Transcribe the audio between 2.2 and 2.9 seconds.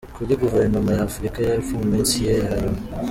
ye ya nyuma.